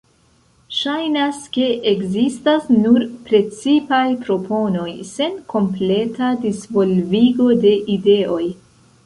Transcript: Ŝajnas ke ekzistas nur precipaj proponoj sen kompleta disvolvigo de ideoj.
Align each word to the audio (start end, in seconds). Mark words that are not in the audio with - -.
Ŝajnas 0.75 1.41
ke 1.57 1.67
ekzistas 1.91 2.65
nur 2.85 3.05
precipaj 3.27 4.01
proponoj 4.25 4.87
sen 5.11 5.37
kompleta 5.55 6.33
disvolvigo 6.49 7.53
de 7.69 7.77
ideoj. 7.99 8.43